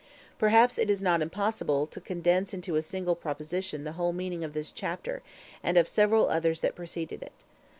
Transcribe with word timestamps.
Perhaps 0.39 0.79
it 0.79 0.89
is 0.89 1.03
not 1.03 1.21
impossible 1.21 1.85
to 1.85 2.01
condense 2.01 2.55
into 2.55 2.75
a 2.75 2.81
single 2.81 3.13
proposition 3.13 3.83
the 3.83 3.91
whole 3.91 4.13
meaning 4.13 4.43
of 4.43 4.55
this 4.55 4.71
chapter, 4.71 5.21
and 5.61 5.77
of 5.77 5.87
several 5.87 6.27
others 6.27 6.61
that 6.61 6.73
preceded 6.73 7.21
it. 7.21 7.43